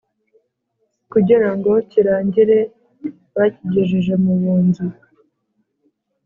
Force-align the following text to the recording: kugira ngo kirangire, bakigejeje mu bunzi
kugira 1.11 1.47
ngo 1.55 1.71
kirangire, 1.91 2.59
bakigejeje 3.35 4.13
mu 4.23 4.33
bunzi 4.41 4.85